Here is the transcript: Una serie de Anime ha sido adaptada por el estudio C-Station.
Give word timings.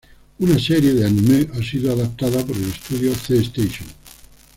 Una 0.39 0.57
serie 0.57 0.95
de 0.95 1.05
Anime 1.05 1.47
ha 1.53 1.61
sido 1.61 1.93
adaptada 1.93 2.43
por 2.43 2.55
el 2.57 2.69
estudio 2.71 3.13
C-Station. 3.13 3.87